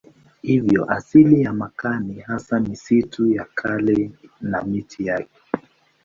[0.41, 5.41] Hivyo asili ya makaa ni hasa misitu ya kale na miti yake.